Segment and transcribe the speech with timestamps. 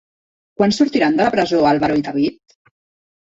[0.61, 2.57] Quan sortiran de la presó Álvaro i David?